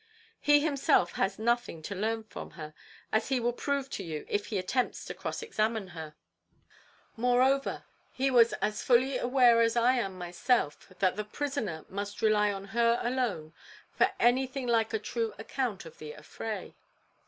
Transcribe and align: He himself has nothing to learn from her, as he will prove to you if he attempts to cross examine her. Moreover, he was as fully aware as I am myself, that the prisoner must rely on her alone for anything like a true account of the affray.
He 0.39 0.61
himself 0.61 1.11
has 1.11 1.37
nothing 1.37 1.83
to 1.83 1.93
learn 1.93 2.23
from 2.23 2.49
her, 2.57 2.73
as 3.11 3.29
he 3.29 3.39
will 3.39 3.53
prove 3.53 3.87
to 3.91 4.03
you 4.03 4.25
if 4.27 4.47
he 4.47 4.57
attempts 4.57 5.05
to 5.05 5.13
cross 5.13 5.43
examine 5.43 5.89
her. 5.89 6.15
Moreover, 7.15 7.83
he 8.11 8.31
was 8.31 8.53
as 8.53 8.81
fully 8.81 9.19
aware 9.19 9.61
as 9.61 9.75
I 9.75 9.93
am 9.97 10.17
myself, 10.17 10.91
that 10.97 11.17
the 11.17 11.23
prisoner 11.23 11.85
must 11.87 12.23
rely 12.23 12.51
on 12.51 12.65
her 12.73 12.99
alone 13.03 13.53
for 13.95 14.09
anything 14.19 14.65
like 14.65 14.91
a 14.91 14.97
true 14.97 15.35
account 15.37 15.85
of 15.85 15.99
the 15.99 16.13
affray. 16.15 16.73